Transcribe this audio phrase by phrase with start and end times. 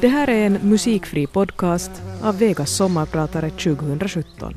[0.00, 1.90] Det här är en musikfri podcast
[2.22, 4.54] av Vegas sommarpratare 2017.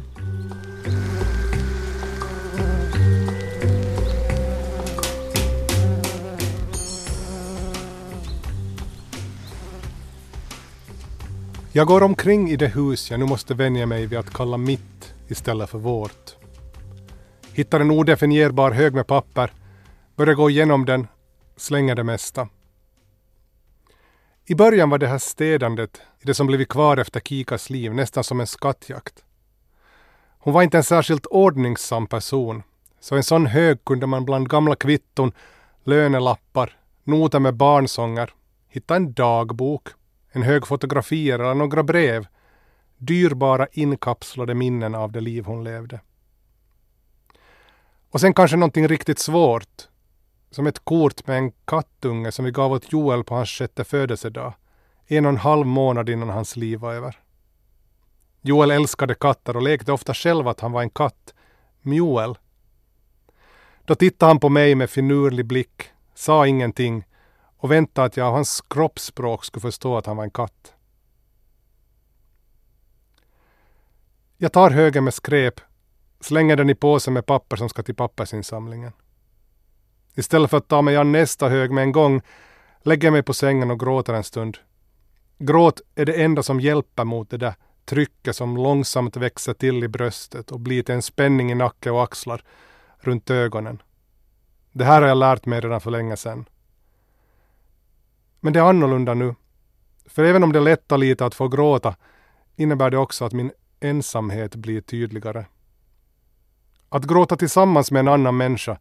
[11.72, 15.14] Jag går omkring i det hus jag nu måste vänja mig vid att kalla mitt
[15.28, 16.36] istället för vårt.
[17.54, 19.52] Hittar en odefinierbar hög med papper,
[20.16, 21.08] börjar gå igenom den,
[21.58, 22.48] slänger det mesta.
[24.46, 28.24] I början var det här städandet i det som blivit kvar efter Kikas liv nästan
[28.24, 29.24] som en skattjakt.
[30.40, 32.64] Hon var inte en särskilt ordningsam person,
[33.00, 35.32] så en sån hög kunde man bland gamla kvitton,
[35.84, 38.34] lönelappar, noter med barnsånger,
[38.68, 39.90] hitta en dagbok,
[40.32, 42.28] en hög fotografier eller några brev,
[42.98, 46.00] dyrbara inkapslade minnen av det liv hon levde.
[48.10, 49.88] Och sen kanske någonting riktigt svårt,
[50.54, 54.54] som ett kort med en kattunge som vi gav åt Joel på hans sjätte födelsedag,
[55.08, 57.20] en och en halv månad innan hans liv var över.
[58.42, 61.34] Joel älskade katter och lekte ofta själv att han var en katt,
[61.82, 62.38] Mjoel.
[63.86, 67.06] Då tittade han på mig med finurlig blick, sa ingenting
[67.58, 70.74] och väntade att jag av hans kroppsspråk skulle förstå att han var en katt.
[74.38, 75.62] Jag tar högen med skräp,
[76.20, 78.92] slänger den i påsen med papper som ska till pappersinsamlingen.
[80.16, 82.22] Istället för att ta mig an nästa hög med en gång
[82.84, 84.58] lägger jag mig på sängen och gråter en stund.
[85.38, 87.54] Gråt är det enda som hjälper mot det där
[87.86, 92.04] trycket som långsamt växer till i bröstet och blir till en spänning i nacke och
[92.04, 92.44] axlar
[93.00, 93.82] runt ögonen.
[94.72, 96.46] Det här har jag lärt mig redan för länge sedan.
[98.40, 99.36] Men det är annorlunda nu.
[100.06, 101.96] För även om det lättar lite att få gråta
[102.56, 105.46] innebär det också att min ensamhet blir tydligare.
[106.90, 108.78] Att gråta tillsammans med en annan människa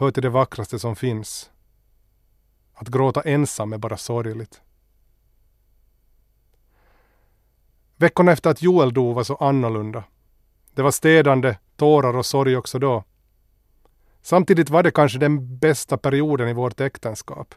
[0.00, 1.50] hör till det vackraste som finns.
[2.74, 4.62] Att gråta ensam är bara sorgligt.
[7.96, 10.04] Veckorna efter att Joel dog var så annorlunda.
[10.74, 13.04] Det var städande, tårar och sorg också då.
[14.22, 17.54] Samtidigt var det kanske den bästa perioden i vårt äktenskap.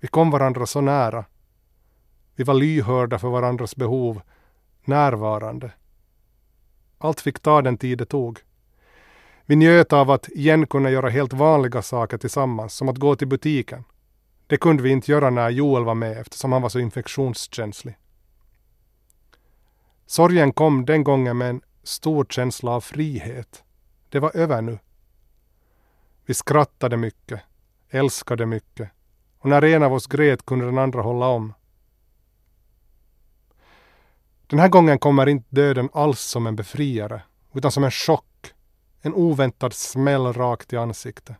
[0.00, 1.24] Vi kom varandra så nära.
[2.34, 4.22] Vi var lyhörda för varandras behov,
[4.84, 5.72] närvarande.
[6.98, 8.40] Allt fick ta den tid det tog.
[9.46, 13.28] Vi njöt av att igen kunna göra helt vanliga saker tillsammans, som att gå till
[13.28, 13.84] butiken.
[14.46, 17.98] Det kunde vi inte göra när Joel var med eftersom han var så infektionskänslig.
[20.06, 23.64] Sorgen kom den gången med en stor känsla av frihet.
[24.08, 24.78] Det var över nu.
[26.26, 27.40] Vi skrattade mycket,
[27.90, 28.90] älskade mycket
[29.38, 31.54] och när en av oss grät kunde den andra hålla om.
[34.46, 37.22] Den här gången kommer inte döden alls som en befriare,
[37.52, 38.33] utan som en chock.
[39.06, 41.36] En oväntad smäll rakt i ansiktet.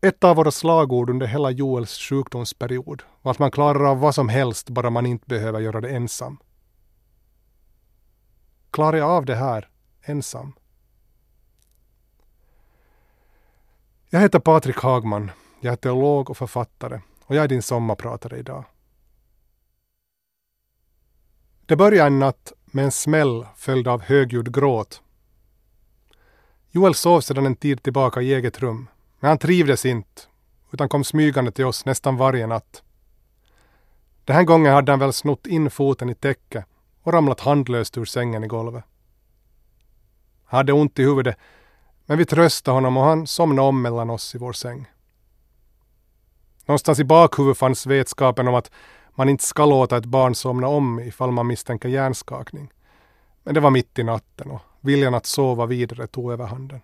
[0.00, 4.28] Ett av våra slagord under hela Joels sjukdomsperiod var att man klarar av vad som
[4.28, 6.38] helst bara man inte behöver göra det ensam.
[8.70, 9.68] Klarar jag av det här
[10.02, 10.52] ensam?
[14.10, 15.30] Jag heter Patrik Hagman.
[15.60, 18.64] Jag är teolog och författare och jag är din sommarpratare idag.
[21.66, 25.02] Det började en natt med en smäll följd av högljudd gråt.
[26.70, 28.88] Joel sov sedan en tid tillbaka i eget rum,
[29.20, 30.22] men han trivdes inte
[30.72, 32.82] utan kom smygande till oss nästan varje natt.
[34.24, 36.64] Den här gången hade han väl snott in foten i täcket
[37.02, 38.84] och ramlat handlöst ur sängen i golvet.
[40.44, 41.36] Han hade ont i huvudet
[42.06, 44.86] men vi tröstade honom och han somnade om mellan oss i vår säng.
[46.66, 48.70] Någonstans i bakhuvudet fanns vetskapen om att
[49.18, 52.72] man inte ska låta ett barn somna om ifall man misstänker hjärnskakning.
[53.42, 56.80] Men det var mitt i natten och viljan att sova vidare tog överhanden.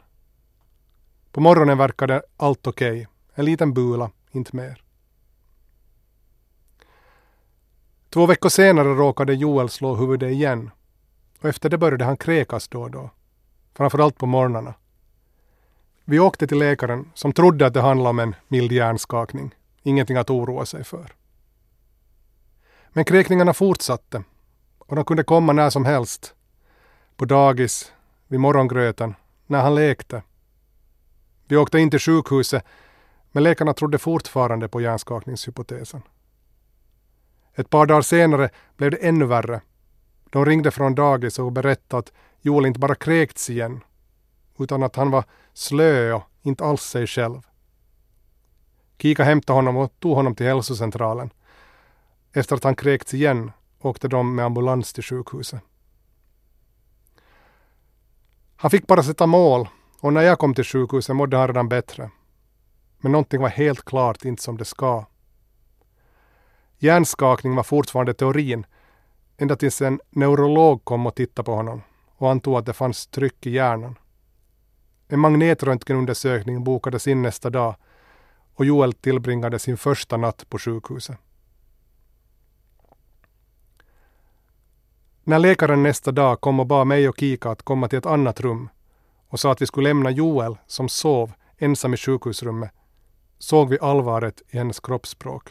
[1.32, 2.92] På morgonen verkade allt okej.
[2.92, 3.06] Okay.
[3.34, 4.82] En liten bula, inte mer.
[8.10, 10.70] Två veckor senare råkade Joel slå huvudet igen
[11.40, 13.10] och efter det började han kräkas då och då.
[13.74, 14.74] Framförallt på morgnarna.
[16.04, 19.54] Vi åkte till läkaren som trodde att det handlade om en mild hjärnskakning.
[19.82, 21.12] Ingenting att oroa sig för.
[22.96, 24.22] Men kräkningarna fortsatte
[24.78, 26.34] och de kunde komma när som helst.
[27.16, 27.92] På dagis,
[28.28, 29.14] vid morgongröten,
[29.46, 30.22] när han lekte.
[31.48, 32.64] Vi åkte in till sjukhuset
[33.32, 36.02] men läkarna trodde fortfarande på hjärnskakningshypotesen.
[37.54, 39.60] Ett par dagar senare blev det ännu värre.
[40.30, 43.80] De ringde från dagis och berättade att Joel inte bara kräkts igen
[44.58, 47.40] utan att han var slö och inte alls sig själv.
[48.98, 51.30] Kika hämtade honom och tog honom till hälsocentralen.
[52.36, 55.60] Efter att han kräkts igen åkte de med ambulans till sjukhuset.
[58.56, 59.68] Han fick paracetamol
[60.00, 62.10] och när jag kom till sjukhuset mådde han redan bättre.
[62.98, 65.04] Men någonting var helt klart inte som det ska.
[66.78, 68.66] Hjärnskakning var fortfarande teorin,
[69.36, 71.82] ända tills en neurolog kom och tittade på honom
[72.16, 73.98] och antog att det fanns tryck i hjärnan.
[75.08, 77.74] En magnetröntgenundersökning bokades in nästa dag
[78.54, 81.18] och Joel tillbringade sin första natt på sjukhuset.
[85.26, 88.40] När läkaren nästa dag kom och bad mig och Kika att komma till ett annat
[88.40, 88.68] rum
[89.28, 92.70] och sa att vi skulle lämna Joel, som sov, ensam i sjukhusrummet,
[93.38, 95.48] såg vi allvaret i hennes kroppsspråk.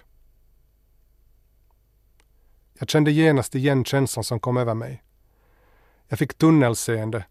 [2.79, 5.03] Jag kände genast igen känslan som kom över mig.
[6.07, 7.25] Jag fick tunnelseende.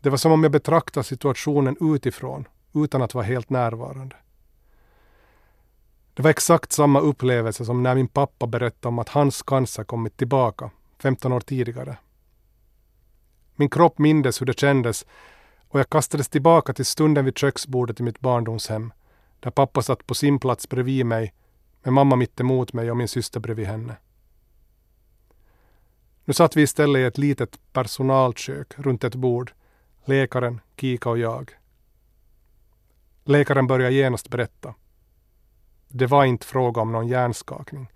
[0.00, 4.16] Det var som om jag betraktade situationen utifrån, utan att vara helt närvarande.
[6.14, 10.16] Det var exakt samma upplevelse som när min pappa berättade om att hans cancer kommit
[10.16, 10.70] tillbaka
[11.02, 11.96] 15 år tidigare.
[13.56, 15.06] Min kropp mindes hur det kändes
[15.68, 18.92] och jag kastades tillbaka till stunden vid köksbordet i mitt barndomshem,
[19.40, 21.34] där pappa satt på sin plats bredvid mig,
[21.82, 23.96] med mamma mitt emot mig och min syster bredvid henne.
[26.24, 29.52] Nu satt vi istället i ett litet personalkök runt ett bord,
[30.04, 31.50] läkaren, Kika och jag.
[33.24, 34.74] Läkaren började genast berätta.
[35.88, 37.86] Det var inte fråga om någon hjärnskakning,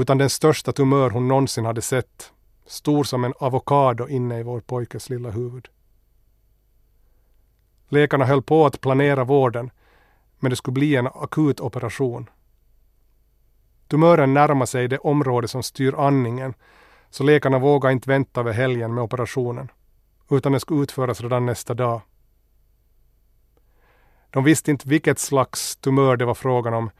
[0.00, 2.32] utan den största tumör hon någonsin hade sett,
[2.66, 5.68] stor som en avokado inne i vår pojkes lilla huvud.
[7.88, 9.70] Läkarna höll på att planera vården,
[10.38, 12.30] men det skulle bli en akut operation.
[13.88, 16.54] Tumören närmade sig det område som styr andningen,
[17.10, 19.70] så läkarna vågade inte vänta över helgen med operationen,
[20.30, 22.00] utan den skulle utföras redan nästa dag.
[24.30, 26.90] De visste inte vilket slags tumör det var frågan om,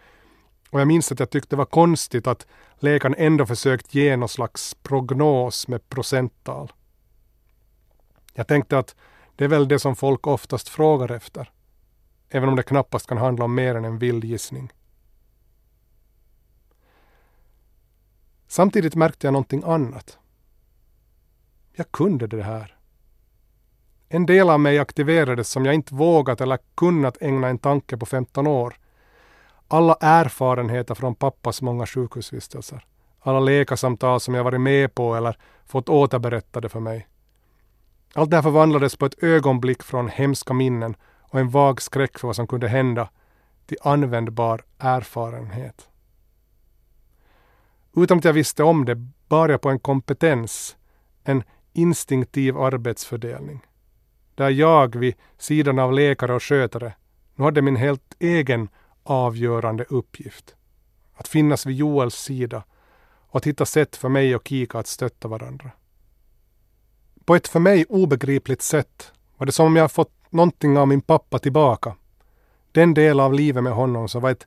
[0.70, 2.46] och jag minns att jag tyckte det var konstigt att
[2.78, 6.72] läkaren ändå försökt ge någon slags prognos med procenttal.
[8.34, 8.96] Jag tänkte att
[9.36, 11.50] det är väl det som folk oftast frågar efter.
[12.28, 14.72] Även om det knappast kan handla om mer än en vild gissning.
[18.48, 20.18] Samtidigt märkte jag någonting annat.
[21.72, 22.76] Jag kunde det här.
[24.08, 28.06] En del av mig aktiverades som jag inte vågat eller kunnat ägna en tanke på
[28.06, 28.74] 15 år.
[29.68, 32.84] Alla erfarenheter från pappas många sjukhusvistelser.
[33.20, 35.36] Alla läkarsamtal som jag varit med på eller
[35.66, 37.08] fått återberättade för mig.
[38.14, 42.28] Allt det här förvandlades på ett ögonblick från hemska minnen och en vag skräck för
[42.28, 43.08] vad som kunde hända
[43.66, 45.88] till användbar erfarenhet.
[47.96, 48.94] Utan att jag visste om det
[49.28, 50.76] bar jag på en kompetens,
[51.24, 51.42] en
[51.72, 53.66] instinktiv arbetsfördelning.
[54.34, 56.92] Där jag vid sidan av läkare och skötare
[57.34, 58.68] nu hade min helt egen
[59.10, 60.54] avgörande uppgift.
[61.14, 62.64] Att finnas vid Joels sida
[63.28, 65.70] och att hitta sätt för mig och Kika att stötta varandra.
[67.24, 71.00] På ett för mig obegripligt sätt var det som om jag fått någonting av min
[71.00, 71.94] pappa tillbaka.
[72.72, 74.46] Den del av livet med honom som var ett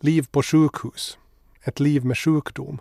[0.00, 1.18] liv på sjukhus.
[1.62, 2.80] Ett liv med sjukdom.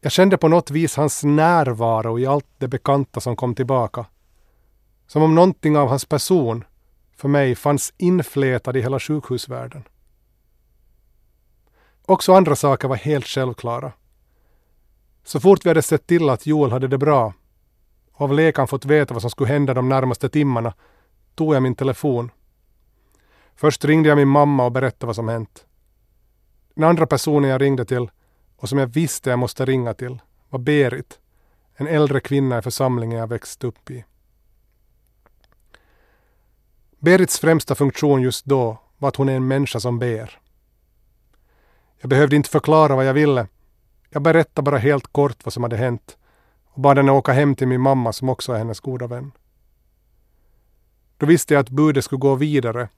[0.00, 4.06] Jag kände på något vis hans närvaro i allt det bekanta som kom tillbaka.
[5.06, 6.64] Som om någonting av hans person,
[7.16, 9.82] för mig, fanns inflätad i hela sjukhusvärlden.
[12.06, 13.92] Också andra saker var helt självklara.
[15.24, 17.34] Så fort vi hade sett till att Joel hade det bra
[18.12, 20.74] och av läkaren fått veta vad som skulle hända de närmaste timmarna
[21.34, 22.30] tog jag min telefon.
[23.54, 25.66] Först ringde jag min mamma och berättade vad som hänt.
[26.74, 28.10] Den andra personen jag ringde till
[28.56, 30.18] och som jag visste jag måste ringa till
[30.48, 31.18] var Berit,
[31.74, 34.04] en äldre kvinna i församlingen jag växt upp i.
[36.98, 40.38] Berits främsta funktion just då var att hon är en människa som ber.
[42.00, 43.46] Jag behövde inte förklara vad jag ville.
[44.10, 46.16] Jag berättade bara helt kort vad som hade hänt
[46.66, 49.32] och bad henne åka hem till min mamma som också är hennes goda vän.
[51.16, 52.88] Då visste jag att budet skulle gå vidare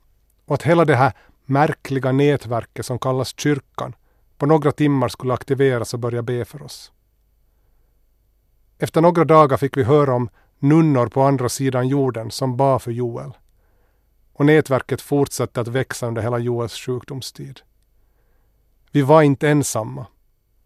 [0.45, 1.13] och att hela det här
[1.45, 3.95] märkliga nätverket som kallas kyrkan
[4.37, 6.91] på några timmar skulle aktiveras och börja be för oss.
[8.77, 10.29] Efter några dagar fick vi höra om
[10.59, 13.31] nunnor på andra sidan jorden som bad för Joel.
[14.39, 17.61] Och nätverket fortsatte att växa under hela Joels sjukdomstid.
[18.91, 20.07] Vi var inte ensamma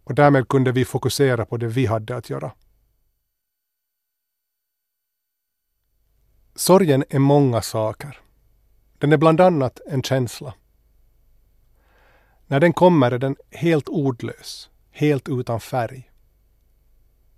[0.04, 2.52] och därmed kunde vi fokusera på det vi hade att göra.
[6.56, 8.22] Sorgen är många saker.
[8.98, 10.54] Den är bland annat en känsla.
[12.48, 16.12] När den kommer är den helt ordlös, helt utan färg.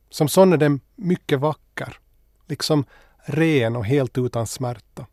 [0.09, 1.99] Som sån är den mycket vacker,
[2.45, 2.85] liksom
[3.17, 5.05] ren och helt utan smärta.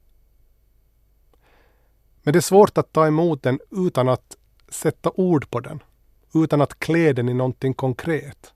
[2.22, 4.36] Men det är svårt att ta emot den utan att
[4.68, 5.82] sätta ord på den,
[6.34, 8.54] utan att klä den i någonting konkret.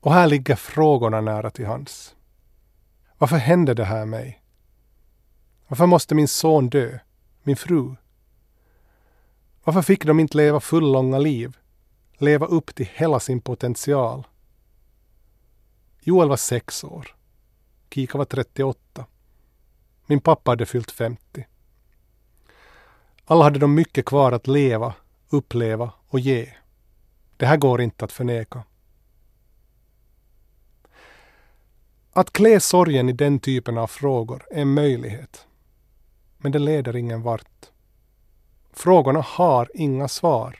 [0.00, 2.16] Och här ligger frågorna nära till hands.
[3.18, 4.42] Varför hände det här mig?
[5.68, 6.98] Varför måste min son dö?
[7.42, 7.94] Min fru?
[9.64, 11.56] Varför fick de inte leva fullånga liv?
[12.12, 14.26] Leva upp till hela sin potential?
[16.00, 17.16] Joel var sex år.
[17.90, 19.06] Kika var 38.
[20.06, 21.46] Min pappa hade fyllt 50.
[23.24, 24.94] Alla hade de mycket kvar att leva,
[25.30, 26.52] uppleva och ge.
[27.36, 28.64] Det här går inte att förneka.
[32.12, 35.46] Att klä sorgen i den typen av frågor är en möjlighet.
[36.38, 37.70] Men det leder ingen vart.
[38.72, 40.58] Frågorna har inga svar.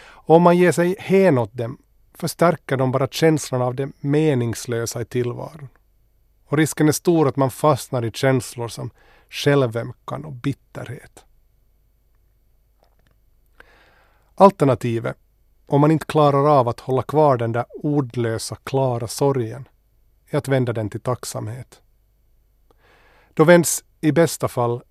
[0.00, 1.78] Och om man ger sig hän åt dem
[2.14, 5.68] förstärker de bara känslan av det meningslösa i tillvaron.
[6.44, 8.90] Och risken är stor att man fastnar i känslor som
[9.30, 11.24] självömkan och bitterhet.
[14.40, 15.16] Alternativet,
[15.66, 19.68] om man inte klarar av att hålla kvar den där ordlösa, klara sorgen,
[20.30, 21.80] är att vända den till tacksamhet.
[23.34, 24.82] Då vänds i bästa fall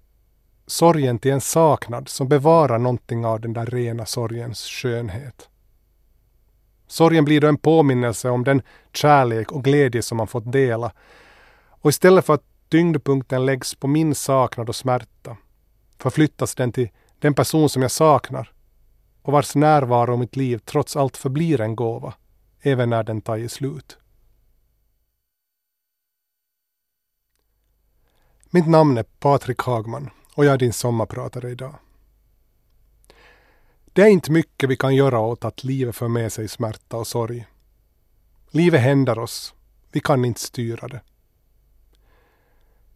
[0.67, 5.49] sorgen till en saknad som bevarar någonting av den där rena sorgens skönhet.
[6.87, 8.61] Sorgen blir då en påminnelse om den
[8.93, 10.91] kärlek och glädje som man fått dela.
[11.67, 15.37] Och istället för att tyngdpunkten läggs på min saknad och smärta
[15.97, 16.89] förflyttas den till
[17.19, 18.53] den person som jag saknar
[19.21, 22.13] och vars närvaro i mitt liv trots allt förblir en gåva,
[22.61, 23.97] även när den tagit slut.
[28.49, 31.75] Mitt namn är Patrik Hagman och jag är din sommarpratare idag.
[33.93, 37.07] Det är inte mycket vi kan göra åt att livet för med sig smärta och
[37.07, 37.47] sorg.
[38.49, 39.53] Livet händer oss.
[39.91, 41.01] Vi kan inte styra det.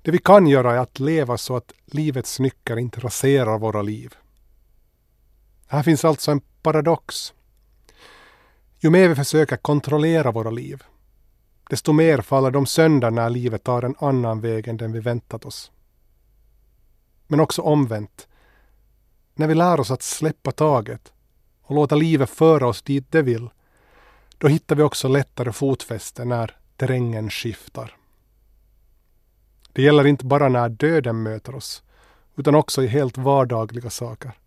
[0.01, 4.15] Det vi kan göra är att leva så att livets nycker inte raserar våra liv.
[5.73, 7.33] Här finns alltså en paradox.
[8.79, 10.83] Ju mer vi försöker kontrollera våra liv,
[11.69, 15.45] desto mer faller de sönder när livet tar en annan väg än den vi väntat
[15.45, 15.71] oss.
[17.27, 18.27] Men också omvänt.
[19.35, 21.13] När vi lär oss att släppa taget
[21.61, 23.49] och låta livet föra oss dit det vill,
[24.37, 27.97] då hittar vi också lättare fotfäste när terrängen skiftar.
[29.73, 31.83] Det gäller inte bara när döden möter oss,
[32.35, 34.39] utan också i helt vardagliga saker.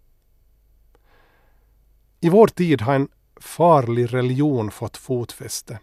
[2.26, 3.08] I vår tid har en
[3.40, 5.78] farlig religion fått fotfäste,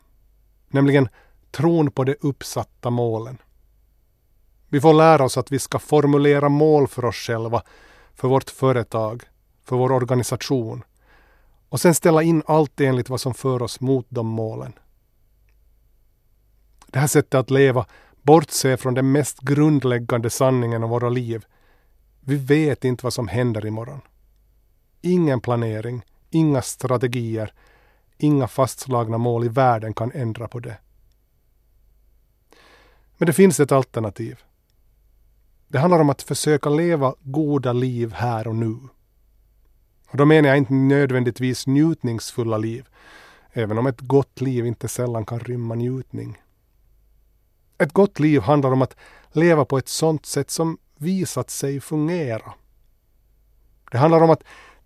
[0.68, 1.10] nämligen
[1.52, 3.38] tron på de uppsatta målen.
[4.70, 7.64] Vi får lära oss att vi ska formulera mål för oss själva,
[8.14, 9.24] för vårt företag,
[9.64, 10.84] för vår organisation
[11.70, 14.74] och sen ställa in allt enligt vad som för oss mot de målen.
[16.88, 17.86] Det här sättet att leva
[18.22, 21.46] bortser från den mest grundläggande sanningen om våra liv.
[22.20, 24.02] Vi vet inte vad som händer imorgon.
[25.02, 27.54] Ingen planering, inga strategier,
[28.18, 30.78] inga fastslagna mål i världen kan ändra på det.
[33.18, 34.40] Men det finns ett alternativ.
[35.68, 38.78] Det handlar om att försöka leva goda liv här och nu.
[40.10, 42.88] Och då menar jag inte nödvändigtvis njutningsfulla liv,
[43.52, 46.42] även om ett gott liv inte sällan kan rymma njutning.
[47.78, 48.96] Ett gott liv handlar om att
[49.32, 52.54] leva på ett sådant sätt som visat sig fungera.
[53.92, 54.44] Det handlar om att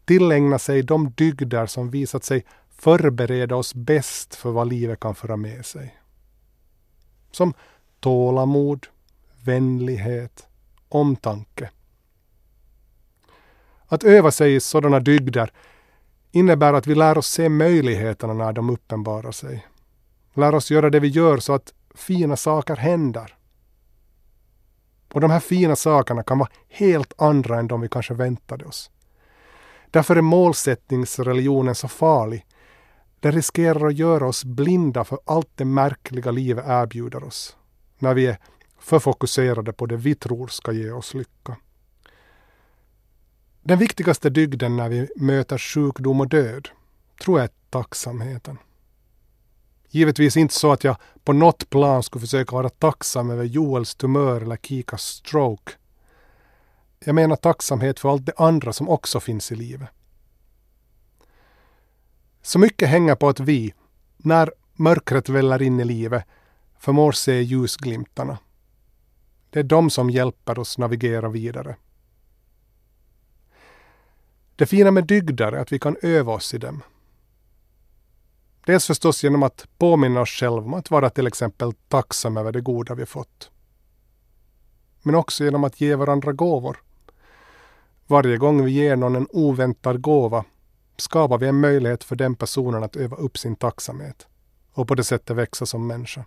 [0.07, 5.35] tillägna sig de dygder som visat sig förbereda oss bäst för vad livet kan föra
[5.35, 5.97] med sig.
[7.31, 7.53] Som
[7.99, 8.87] tålamod,
[9.43, 10.47] vänlighet,
[10.89, 11.69] omtanke.
[13.87, 15.51] Att öva sig i sådana dygder
[16.31, 19.67] innebär att vi lär oss se möjligheterna när de uppenbarar sig.
[20.33, 23.37] Lär oss göra det vi gör så att fina saker händer.
[25.13, 28.91] Och de här fina sakerna kan vara helt andra än de vi kanske väntade oss.
[29.91, 32.45] Därför är målsättningsreligionen så farlig.
[33.19, 37.57] Den riskerar att göra oss blinda för allt det märkliga livet erbjuder oss
[37.99, 38.37] när vi är
[38.79, 41.57] för fokuserade på det vi tror ska ge oss lycka.
[43.61, 46.69] Den viktigaste dygden när vi möter sjukdom och död
[47.21, 48.57] tror jag är tacksamheten.
[49.89, 54.41] Givetvis inte så att jag på något plan skulle försöka vara tacksam över Joels tumör
[54.41, 55.73] eller Kikas stroke.
[56.99, 59.89] Jag menar tacksamhet för allt det andra som också finns i livet.
[62.41, 63.73] Så mycket hänger på att vi,
[64.17, 66.23] när mörkret väller in i livet,
[66.79, 68.37] förmår se ljusglimtarna.
[69.49, 71.75] Det är de som hjälper oss navigera vidare.
[74.55, 76.83] Det fina med dygder är att vi kan öva oss i dem.
[78.65, 82.61] Dels förstås genom att påminna oss själva om att vara till exempel tacksam över det
[82.61, 83.51] goda vi fått.
[85.01, 86.77] Men också genom att ge varandra gåvor.
[88.07, 90.45] Varje gång vi ger någon en oväntad gåva
[90.97, 94.27] skapar vi en möjlighet för den personen att öva upp sin tacksamhet
[94.73, 96.25] och på det sättet växa som människa.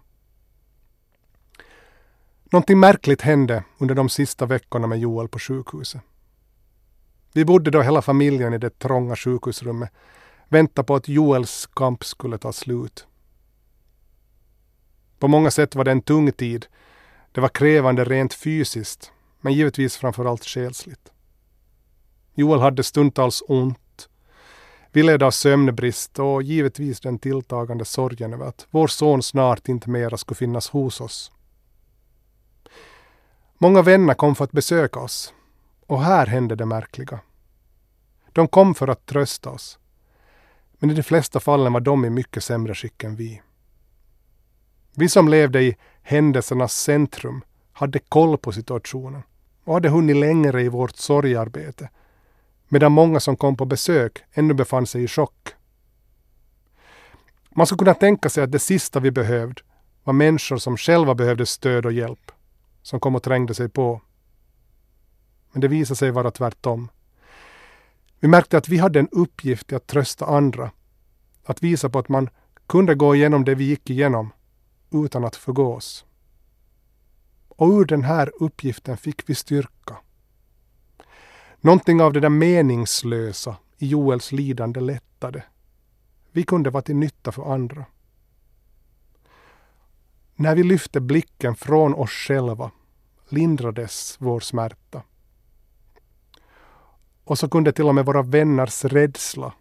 [2.45, 6.01] Någonting märkligt hände under de sista veckorna med Joel på sjukhuset.
[7.33, 9.91] Vi bodde då hela familjen i det trånga sjukhusrummet,
[10.49, 13.07] väntade på att Joels kamp skulle ta slut.
[15.19, 16.67] På många sätt var det en tung tid.
[17.33, 21.13] Det var krävande rent fysiskt, men givetvis framförallt själsligt.
[22.35, 24.09] Joel hade stundtals ont.
[24.93, 29.91] Vi led av sömnbrist och givetvis den tilltagande sorgen över att vår son snart inte
[29.91, 31.33] mera skulle finnas hos oss.
[33.59, 35.35] Många vänner kom för att besöka oss.
[35.87, 37.21] Och här hände det märkliga.
[38.33, 39.79] De kom för att trösta oss.
[40.73, 43.43] Men i de flesta fallen var de i mycket sämre skick än vi.
[44.95, 49.23] Vi som levde i händelsernas centrum hade koll på situationen
[49.65, 51.89] och hade hunnit längre i vårt sorgarbete
[52.73, 55.49] medan många som kom på besök ännu befann sig i chock.
[57.51, 59.63] Man skulle kunna tänka sig att det sista vi behövde
[60.05, 62.33] var människor som själva behövde stöd och hjälp,
[62.83, 64.01] som kom och trängde sig på.
[65.53, 66.89] Men det visade sig vara tvärtom.
[68.21, 70.71] Vi märkte att vi hade en uppgift i att trösta andra,
[71.45, 72.29] att visa på att man
[72.67, 74.33] kunde gå igenom det vi gick igenom
[74.91, 76.05] utan att förgås.
[77.49, 79.97] Och ur den här uppgiften fick vi styrka.
[81.61, 85.45] Någonting av det där meningslösa i Joels lidande lättade.
[86.33, 87.85] Vi kunde vara till nytta för andra.
[90.35, 92.71] När vi lyfte blicken från oss själva
[93.29, 95.03] lindrades vår smärta.
[97.25, 99.53] Och så kunde till och med våra vänners rädsla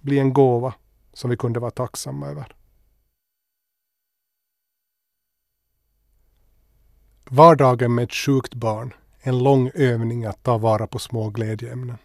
[0.00, 0.74] bli en gåva
[1.12, 2.56] som vi kunde vara tacksamma över.
[7.24, 8.94] Vardagen med ett sjukt barn
[9.26, 11.98] en lång övning att ta vara på små glädjeämnen.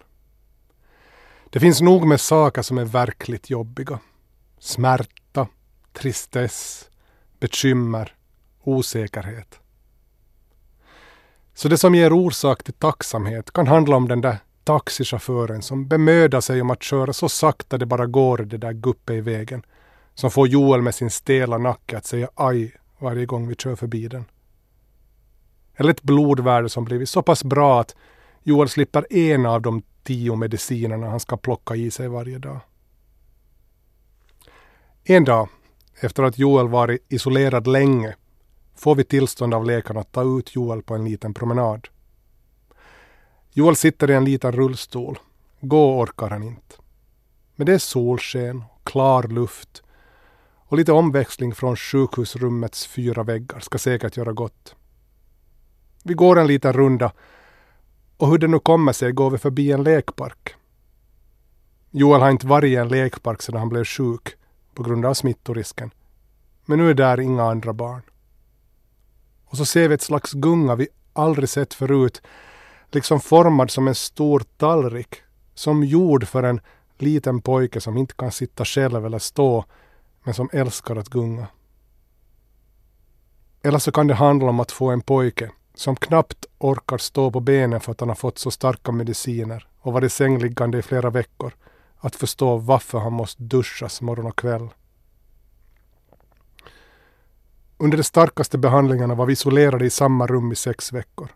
[1.49, 3.99] Det finns nog med saker som är verkligt jobbiga.
[4.59, 5.47] Smärta,
[5.93, 6.89] tristess,
[7.39, 8.15] bekymmer,
[8.63, 9.59] osäkerhet.
[11.53, 16.41] Så det som ger orsak till tacksamhet kan handla om den där taxichauffören som bemödar
[16.41, 19.63] sig om att köra så sakta det bara går det där guppet i vägen.
[20.13, 24.07] Som får Joel med sin stela nacke att säga aj varje gång vi kör förbi
[24.07, 24.25] den.
[25.79, 27.95] Eller ett blodvärde som blivit så pass bra att
[28.43, 32.59] Joel slipper en av de tio medicinerna han ska plocka i sig varje dag.
[35.03, 35.49] En dag,
[35.99, 38.15] efter att Joel varit isolerad länge,
[38.75, 41.87] får vi tillstånd av läkarna att ta ut Joel på en liten promenad.
[43.51, 45.19] Joel sitter i en liten rullstol.
[45.61, 46.75] Gå orkar han inte.
[47.55, 49.83] Men det är solsken, klar luft
[50.69, 54.75] och lite omväxling från sjukhusrummets fyra väggar ska säkert göra gott.
[56.03, 57.11] Vi går en liten runda
[58.17, 60.55] och hur det nu kommer sig går vi förbi en lekpark.
[61.91, 64.35] Joel har inte varit i en lekpark sedan han blev sjuk
[64.73, 65.91] på grund av smittorisken.
[66.65, 68.01] Men nu är där inga andra barn.
[69.45, 72.21] Och så ser vi ett slags gunga vi aldrig sett förut,
[72.91, 75.15] liksom formad som en stor tallrik,
[75.53, 76.61] som gjord för en
[76.97, 79.65] liten pojke som inte kan sitta själv eller stå,
[80.23, 81.47] men som älskar att gunga.
[83.61, 87.39] Eller så kan det handla om att få en pojke som knappt orkar stå på
[87.39, 91.53] benen för att han har fått så starka mediciner och varit sängliggande i flera veckor,
[91.97, 94.69] att förstå varför han måste duschas morgon och kväll.
[97.77, 101.29] Under de starkaste behandlingarna var vi isolerade i samma rum i sex veckor.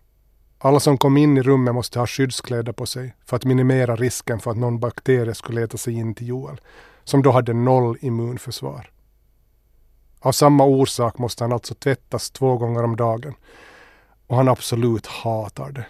[0.58, 4.40] Alla som kom in i rummet måste ha skyddskläder på sig för att minimera risken
[4.40, 6.62] för att någon bakterie skulle leta sig in till Joel,
[7.04, 8.92] som då hade noll immunförsvar.
[10.20, 13.36] Av samma orsak måste han alltså tvättas två gånger om dagen
[14.28, 15.86] och han absolut hatar det.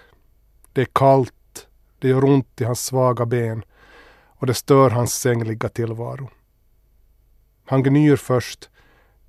[0.74, 1.68] Det är kallt,
[2.00, 3.64] det gör ont i hans svaga ben
[4.26, 6.30] och det stör hans sängliga tillvaro.
[7.66, 8.70] Han gnyr först,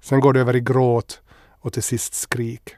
[0.00, 1.22] sen går det över i gråt
[1.60, 2.74] och till sist skrik.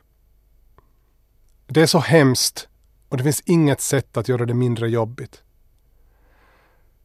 [1.66, 2.68] Det är så hemskt
[3.08, 5.42] och det finns inget sätt att göra det mindre jobbigt.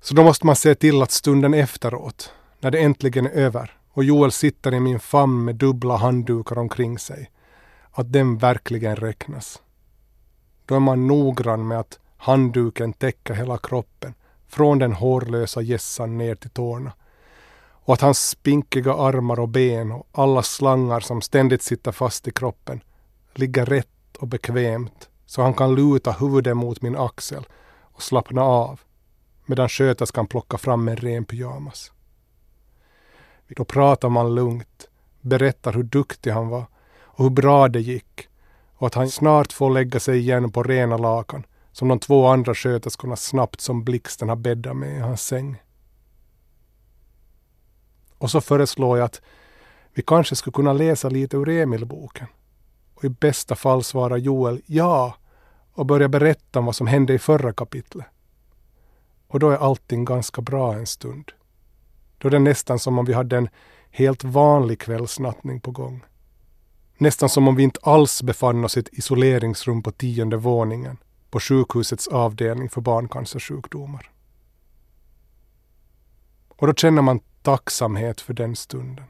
[0.02, 4.04] Så då måste man se till att stunden efteråt, när det äntligen är över och
[4.04, 7.32] Joel sitter i min famn med dubbla handdukar omkring sig,
[7.92, 9.62] att den verkligen räknas.
[10.66, 14.14] Då är man noggrann med att handduken täcker hela kroppen,
[14.48, 16.94] från den hårlösa gässan ner till tårna.
[17.84, 22.32] Och att hans spinkiga armar och ben och alla slangar som ständigt sitter fast i
[22.32, 22.84] kroppen
[23.34, 27.46] ligger rätt och bekvämt så han kan luta huvudet mot min axel
[27.82, 28.80] och slappna av
[29.46, 31.92] medan sköterskan plockar fram en ren pyjamas.
[33.48, 34.88] Då pratar man lugnt,
[35.22, 36.66] berättar hur duktig han var
[37.22, 38.28] och hur bra det gick
[38.76, 42.56] och att han snart får lägga sig igen på rena lakan som de två andra
[42.56, 45.62] sköterskorna snabbt som blixten har bäddat med i hans säng.
[48.18, 49.22] Och så föreslår jag att
[49.94, 52.28] vi kanske skulle kunna läsa lite ur Emil-boken.
[52.94, 55.16] Och i bästa fall svarar Joel ja
[55.74, 58.06] och börjar berätta om vad som hände i förra kapitlet.
[59.28, 61.32] Och då är allting ganska bra en stund.
[62.18, 63.50] Då är det nästan som om vi hade en
[63.92, 66.04] helt vanlig kvällsnattning på gång.
[67.02, 70.98] Nästan som om vi inte alls befann oss i ett isoleringsrum på tionde våningen
[71.30, 74.12] på sjukhusets avdelning för barncancersjukdomar.
[76.48, 79.06] Och då känner man tacksamhet för den stunden.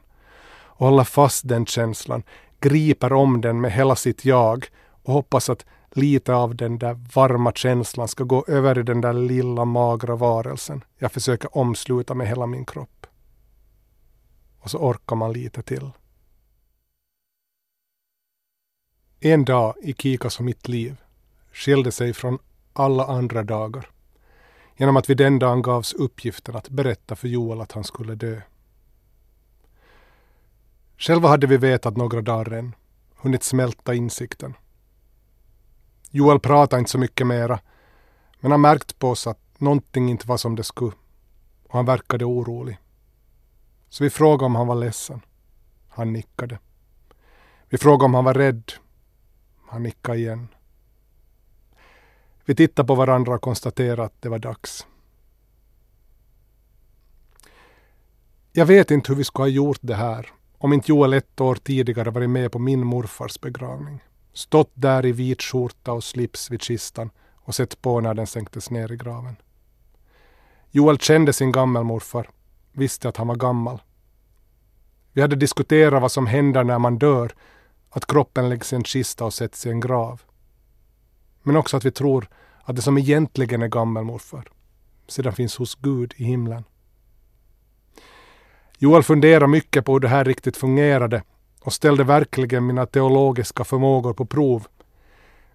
[0.52, 2.22] Och håller fast den känslan,
[2.60, 4.66] griper om den med hela sitt jag
[5.02, 9.12] och hoppas att lite av den där varma känslan ska gå över i den där
[9.12, 13.06] lilla magra varelsen jag försöker omsluta med hela min kropp.
[14.58, 15.90] Och så orkar man lite till.
[19.24, 20.96] En dag i Kikas och mitt liv
[21.52, 22.38] skilde sig från
[22.72, 23.90] alla andra dagar
[24.76, 28.40] genom att vi den dagen gavs uppgiften att berätta för Joel att han skulle dö.
[30.98, 32.74] Själva hade vi vetat några dagar än,
[33.16, 34.54] hunnit smälta insikten.
[36.10, 37.60] Joel pratade inte så mycket mera,
[38.40, 40.96] men han märkt på oss att någonting inte var som det skulle
[41.62, 42.78] och han verkade orolig.
[43.88, 45.20] Så vi frågade om han var ledsen.
[45.88, 46.58] Han nickade.
[47.68, 48.72] Vi frågade om han var rädd.
[49.72, 50.48] Han nickade igen.
[52.44, 54.86] Vi tittade på varandra och konstaterade att det var dags.
[58.52, 61.54] Jag vet inte hur vi skulle ha gjort det här om inte Joel ett år
[61.54, 64.00] tidigare varit med på min morfars begravning.
[64.32, 68.70] Stått där i vit skjorta och slips vid kistan och sett på när den sänktes
[68.70, 69.36] ner i graven.
[70.70, 72.30] Joel kände sin gammelmorfar,
[72.72, 73.82] visste att han var gammal.
[75.12, 77.34] Vi hade diskuterat vad som händer när man dör,
[77.92, 80.22] att kroppen läggs i en kista och sätts i en grav.
[81.42, 82.28] Men också att vi tror
[82.64, 84.48] att det som egentligen är gammelmorfar
[85.08, 86.64] sedan finns hos Gud i himlen.
[88.78, 91.22] Joel funderade mycket på hur det här riktigt fungerade
[91.60, 94.66] och ställde verkligen mina teologiska förmågor på prov.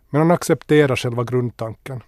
[0.09, 2.03] Men han accepterar själva grundtanken.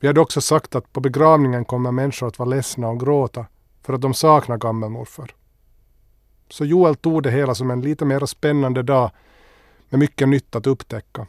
[0.00, 3.46] Vi hade också sagt att på begravningen kommer människor att vara ledsna och gråta
[3.82, 5.34] för att de saknar gammelmorfar.
[6.48, 9.10] Så Joel tog det hela som en lite mer spännande dag
[9.88, 11.26] med mycket nytt att upptäcka.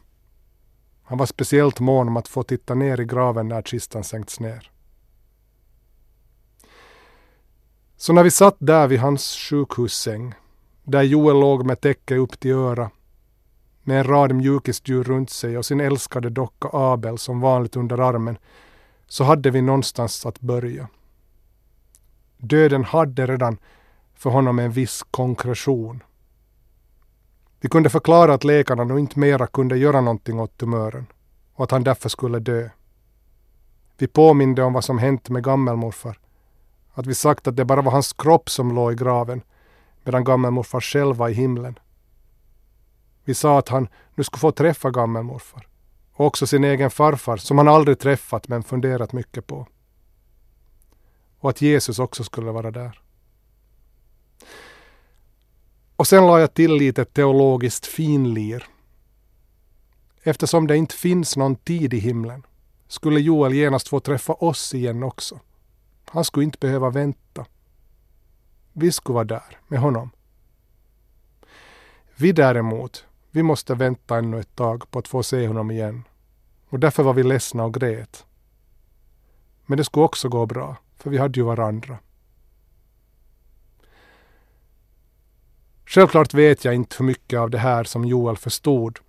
[1.04, 4.72] Han var speciellt mån om att få titta ner i graven när kistan sänkts ner.
[7.98, 10.34] Så när vi satt där vid hans sjukhussäng,
[10.84, 12.92] där Joel låg med täcke upp till öra,
[13.84, 18.38] med en rad mjukisdjur runt sig och sin älskade docka Abel som vanligt under armen,
[19.08, 20.88] så hade vi någonstans att börja.
[22.38, 23.58] Döden hade redan
[24.18, 26.04] för honom en viss konkretion.
[27.60, 31.06] Vi kunde förklara att läkarna nog inte mera kunde göra någonting åt tumören
[31.54, 32.70] och att han därför skulle dö.
[33.98, 36.20] Vi påminde om vad som hänt med gammelmorfar.
[36.94, 39.42] Att vi sagt att det bara var hans kropp som låg i graven
[40.04, 41.80] medan gammelmorfar själv var i himlen.
[43.24, 45.68] Vi sa att han nu skulle få träffa gammelmorfar
[46.14, 49.68] och också sin egen farfar som han aldrig träffat men funderat mycket på.
[51.40, 53.02] Och att Jesus också skulle vara där.
[55.98, 58.68] Och sen la jag till lite teologiskt finlir.
[60.24, 62.44] Eftersom det inte finns någon tid i himlen
[62.88, 65.40] skulle Joel genast få träffa oss igen också.
[66.06, 67.46] Han skulle inte behöva vänta.
[68.74, 70.10] Vi skulle vara där med honom.
[72.16, 76.04] Vi däremot, vi måste vänta ännu ett tag på att få se honom igen.
[76.70, 78.26] Och därför var vi ledsna och grät.
[79.66, 81.98] Men det skulle också gå bra, för vi hade ju varandra.
[85.90, 89.00] Självklart vet jag inte hur mycket av det här som Joel förstod.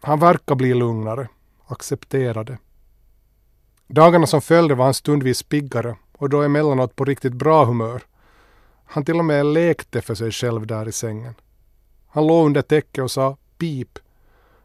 [0.00, 1.28] Han verkar bli lugnare,
[1.66, 2.58] accepterade.
[3.86, 8.02] Dagarna som följde var han stundvis piggare och då emellanåt på riktigt bra humör.
[8.84, 11.34] Han till och med lekte för sig själv där i sängen.
[12.06, 13.98] Han låg under täcket och sa pip.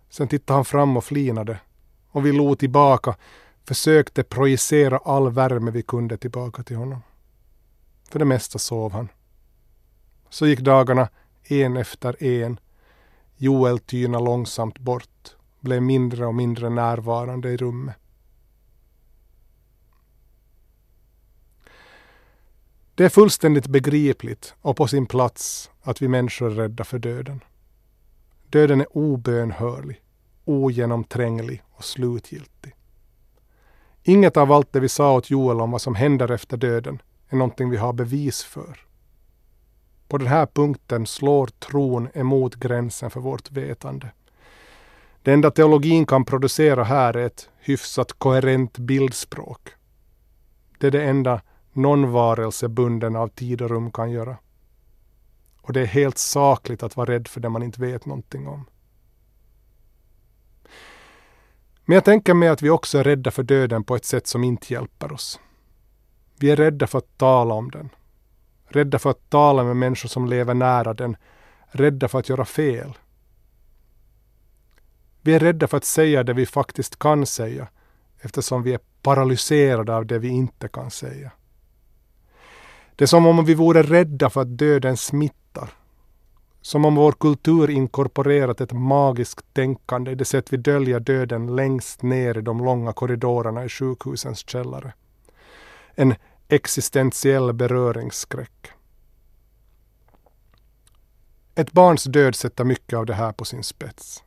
[0.10, 1.60] Sen tittade han fram och flinade.
[2.12, 3.16] Och vi log tillbaka,
[3.64, 7.02] försökte projicera all värme vi kunde tillbaka till honom.
[8.12, 9.10] För det mesta sov han.
[10.30, 11.10] Så gick dagarna
[11.52, 12.60] en efter en.
[13.38, 17.96] Joel tyna långsamt bort, blev mindre och mindre närvarande i rummet.
[22.96, 27.44] Det är fullständigt begripligt och på sin plats att vi människor är rädda för döden.
[28.50, 30.02] Döden är obönhörlig,
[30.46, 32.76] ogenomtränglig och slutgiltig.
[34.04, 37.36] Inget av allt det vi sa åt Joel om vad som händer efter döden är
[37.36, 38.80] någonting vi har bevis för.
[40.16, 44.12] På den här punkten slår tron emot gränsen för vårt vetande.
[45.22, 49.70] Det enda teologin kan producera här är ett hyfsat koherent bildspråk.
[50.80, 51.42] Det är det enda
[51.74, 54.38] någon varelse bunden av tid och rum kan göra.
[55.62, 58.66] Och det är helt sakligt att vara rädd för det man inte vet någonting om.
[61.86, 64.44] Men jag tänker mig att vi också är rädda för döden på ett sätt som
[64.44, 65.40] inte hjälper oss.
[66.40, 67.90] Vi är rädda för att tala om den.
[68.76, 71.18] Rädda för att tala med människor som lever nära den.
[71.68, 72.98] Rädda för att göra fel.
[75.22, 77.68] Vi är rädda för att säga det vi faktiskt kan säga
[78.20, 81.32] eftersom vi är paralyserade av det vi inte kan säga.
[82.96, 85.70] Det är som om vi vore rädda för att döden smittar.
[86.62, 92.02] Som om vår kultur inkorporerat ett magiskt tänkande i det sätt vi döljer döden längst
[92.02, 94.94] ner i de långa korridorerna i sjukhusens källare.
[95.96, 96.16] En
[96.48, 98.72] existentiell beröringsskräck.
[101.56, 104.24] Ett barns död sätter mycket av det här på sin spets.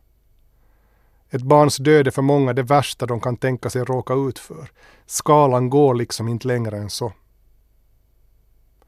[1.29, 4.71] Ett barns död är för många det värsta de kan tänka sig råka ut för.
[5.05, 7.13] Skalan går liksom inte längre än så.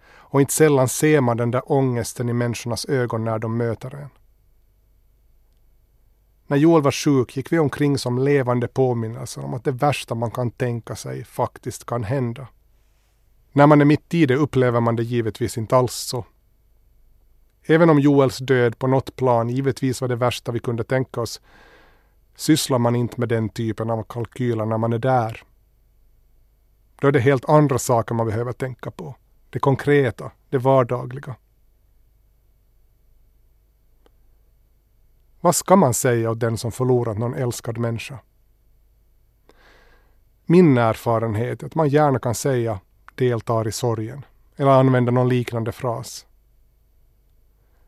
[0.03, 4.09] Och inte sällan ser man den där ångesten i människornas ögon när de möter en.
[6.47, 10.31] När Joel var sjuk gick vi omkring som levande påminnelser om att det värsta man
[10.31, 12.47] kan tänka sig faktiskt kan hända.
[13.51, 16.25] När man är mitt i det upplever man det givetvis inte alls så.
[17.63, 21.41] Även om Joels död på något plan givetvis var det värsta vi kunde tänka oss
[22.35, 25.43] sysslar man inte med den typen av kalkyler när man är där.
[27.01, 29.15] Då är det helt andra saker man behöver tänka på.
[29.49, 31.35] Det konkreta, det vardagliga.
[35.39, 38.19] Vad ska man säga åt den som förlorat någon älskad människa?
[40.45, 42.79] Min erfarenhet är att man gärna kan säga
[43.15, 46.25] deltar i sorgen eller använda någon liknande fras.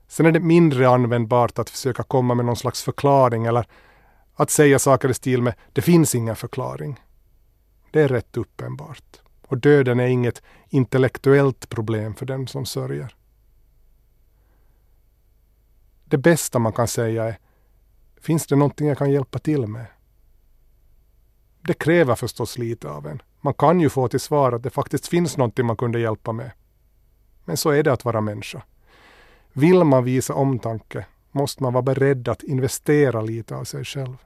[0.07, 3.67] Sen är det mindre användbart att försöka komma med någon slags förklaring eller
[4.35, 6.99] att säga saker i stil med ”det finns ingen förklaring”.
[7.91, 9.21] Det är rätt uppenbart.
[9.47, 13.15] Och döden är inget intellektuellt problem för den som sörjer.
[16.05, 17.37] Det bästa man kan säga är
[18.21, 19.85] Finns det någonting jag kan hjälpa till med?
[21.65, 23.21] Det kräver förstås lite av en.
[23.41, 26.51] Man kan ju få till svar att det faktiskt finns någonting man kunde hjälpa med.
[27.45, 28.63] Men så är det att vara människa.
[29.53, 34.17] Vill man visa omtanke måste man vara beredd att investera lite av sig själv.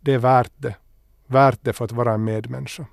[0.00, 0.76] Det är värt det.
[1.26, 2.86] Värt det för att vara en medmänniska.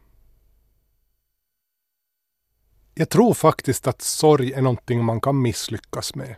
[2.94, 6.36] Jag tror faktiskt att sorg är någonting man kan misslyckas med.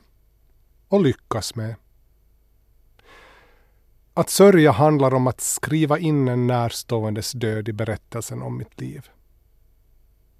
[0.87, 1.75] Och lyckas med.
[4.17, 9.09] Att sörja handlar om att skriva in en närståendes död i berättelsen om mitt liv.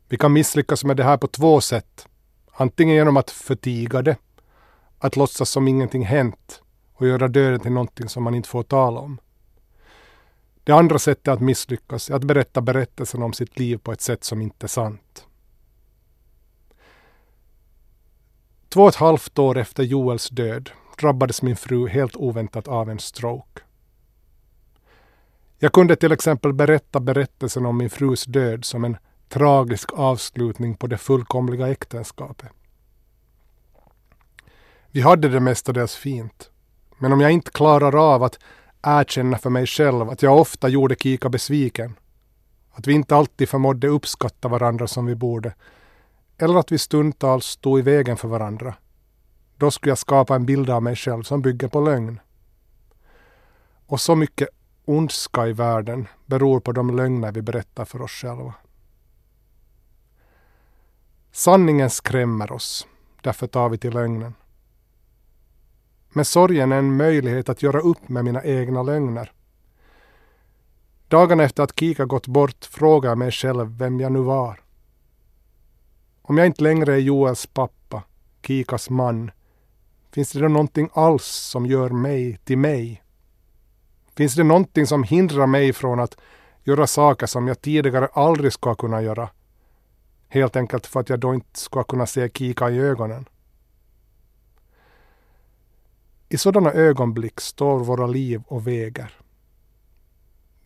[0.09, 2.07] Vi kan misslyckas med det här på två sätt.
[2.51, 4.17] Antingen genom att förtiga det,
[4.99, 6.61] att låtsas som ingenting hänt
[6.93, 9.17] och göra döden till någonting som man inte får tala om.
[10.63, 14.23] Det andra sättet att misslyckas är att berätta berättelsen om sitt liv på ett sätt
[14.23, 15.27] som inte är sant.
[18.69, 22.99] Två och ett halvt år efter Joels död drabbades min fru helt oväntat av en
[22.99, 23.64] stroke.
[25.59, 28.97] Jag kunde till exempel berätta berättelsen om min frus död som en
[29.29, 32.49] tragisk avslutning på det fullkomliga äktenskapet.
[34.91, 36.49] Vi hade det mestadels fint.
[36.97, 38.39] Men om jag inte klarar av att
[38.81, 41.95] erkänna för mig själv att jag ofta gjorde Kika besviken,
[42.71, 45.53] att vi inte alltid förmådde uppskatta varandra som vi borde,
[46.37, 48.75] eller att vi stundtals stod i vägen för varandra,
[49.57, 52.19] då skulle jag skapa en bild av mig själv som bygger på lögn.
[53.85, 54.49] Och så mycket
[54.85, 58.53] ondska i världen beror på de lögner vi berättar för oss själva.
[61.31, 62.87] Sanningen skrämmer oss,
[63.21, 64.33] därför tar vi till lögnen.
[66.09, 69.31] Men sorgen är en möjlighet att göra upp med mina egna lögner.
[71.07, 74.59] Dagen efter att Kika gått bort frågar jag mig själv vem jag nu var.
[76.21, 78.03] Om jag inte längre är Joels pappa,
[78.41, 79.31] Kikas man,
[80.11, 83.04] finns det då någonting alls som gör mig till mig?
[84.15, 86.17] Finns det någonting som hindrar mig från att
[86.63, 89.29] göra saker som jag tidigare aldrig ska kunna göra?
[90.27, 93.25] Helt enkelt för att jag då inte ska kunna se Kika i ögonen.
[96.29, 99.13] I sådana ögonblick står våra liv och väger.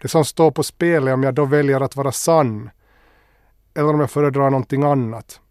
[0.01, 2.69] Det som står på spel är om jag då väljer att vara sann
[3.73, 5.41] eller om jag föredrar någonting annat.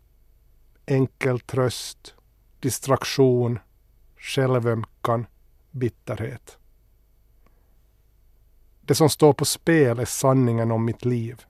[0.86, 2.14] Enkel tröst,
[2.60, 3.58] distraktion,
[4.16, 5.26] självömkan,
[5.70, 6.58] bitterhet.
[8.88, 11.44] Det som står på spel är sanningen om mitt liv.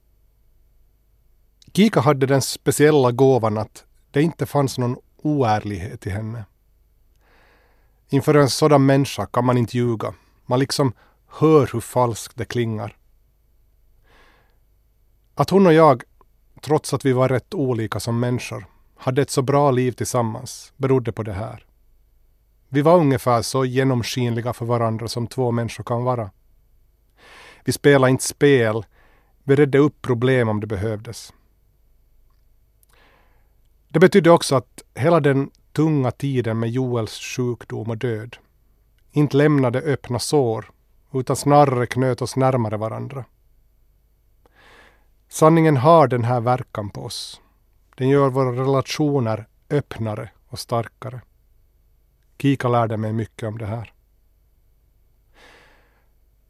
[1.73, 6.45] Kika hade den speciella gåvan att det inte fanns någon oärlighet i henne.
[8.09, 10.15] Inför en sådan människa kan man inte ljuga.
[10.47, 10.93] Man liksom
[11.29, 12.97] hör hur falskt det klingar.
[15.35, 16.03] Att hon och jag,
[16.63, 21.13] trots att vi var rätt olika som människor, hade ett så bra liv tillsammans berodde
[21.13, 21.67] på det här.
[22.69, 26.31] Vi var ungefär så genomskinliga för varandra som två människor kan vara.
[27.65, 28.87] Vi spelade inte spel.
[29.45, 31.33] Vi redde upp problem om det behövdes.
[33.89, 38.37] Det betydde också att hela den tunga tiden med Joels sjukdom och död
[39.13, 40.71] inte lämnade öppna sår
[41.13, 43.25] utan snarare knöt oss närmare varandra.
[45.29, 47.41] Sanningen har den här verkan på oss.
[47.95, 51.21] Den gör våra relationer öppnare och starkare.
[52.39, 53.93] Kika lärde mig mycket om det här.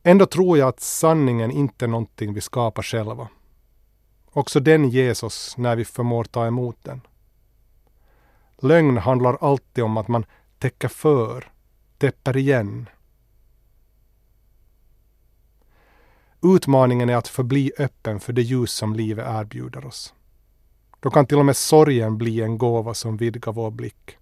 [0.02, 3.28] Ändå tror jag att sanningen inte är någonting vi skapar själva.
[4.30, 7.00] Också den ges oss när vi förmår ta emot den.
[8.58, 10.24] Lögn handlar alltid om att man
[10.58, 11.52] täcker för,
[11.98, 12.88] täpper igen.
[16.42, 20.14] Utmaningen är att förbli öppen för det ljus som livet erbjuder oss.
[21.00, 24.18] Då kan till och med sorgen bli en gåva som vidgar vår blick.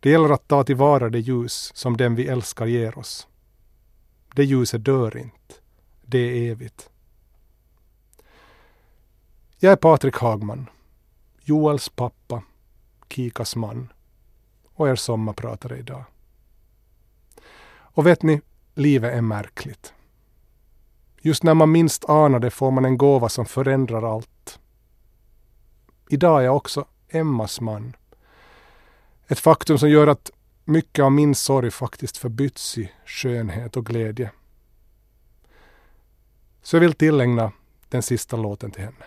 [0.00, 3.28] Det gäller att ta tillvara det ljus som den vi älskar ger oss.
[4.38, 5.54] Det ljuset dör inte.
[6.02, 6.90] Det är evigt.
[9.58, 10.70] Jag är Patrik Hagman,
[11.42, 12.42] Joels pappa,
[13.08, 13.92] Kikas man
[14.74, 16.04] och er sommarpratare idag.
[17.70, 18.40] Och vet ni,
[18.74, 19.92] livet är märkligt.
[21.20, 24.58] Just när man minst anar det får man en gåva som förändrar allt.
[26.08, 27.96] Idag är jag också Emmas man.
[29.28, 30.30] Ett faktum som gör att
[30.68, 34.30] mycket av min sorg faktiskt förbytts i skönhet och glädje.
[36.62, 37.52] Så jag vill tillägna
[37.88, 39.04] den sista låten till henne.